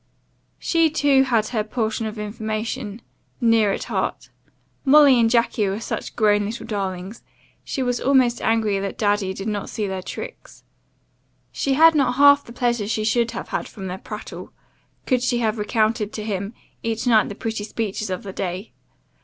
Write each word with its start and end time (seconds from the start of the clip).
"She 0.57 0.89
too 0.89 1.21
had 1.25 1.49
her 1.49 1.63
portion 1.63 2.07
of 2.07 2.17
information, 2.17 3.03
near 3.39 3.71
at 3.71 3.83
heart. 3.83 4.29
Molly 4.83 5.19
and 5.19 5.29
Jacky 5.29 5.65
were 5.67 5.73
grown 5.73 5.79
such 5.81 6.17
little 6.19 6.65
darlings, 6.65 7.21
she 7.63 7.83
was 7.83 8.01
almost 8.01 8.41
angry 8.41 8.79
that 8.79 8.97
daddy 8.97 9.31
did 9.31 9.47
not 9.47 9.69
see 9.69 9.85
their 9.85 10.01
tricks. 10.01 10.63
She 11.51 11.75
had 11.75 11.93
not 11.93 12.15
half 12.15 12.43
the 12.43 12.51
pleasure 12.51 12.87
she 12.87 13.03
should 13.03 13.29
have 13.29 13.49
had 13.49 13.67
from 13.67 13.85
their 13.85 13.99
prattle, 13.99 14.51
could 15.05 15.21
she 15.21 15.37
have 15.37 15.59
recounted 15.59 16.11
to 16.13 16.23
him 16.23 16.55
each 16.81 17.05
night 17.05 17.29
the 17.29 17.35
pretty 17.35 17.63
speeches 17.63 18.09
of 18.09 18.23
the 18.23 18.33
day. 18.33 18.71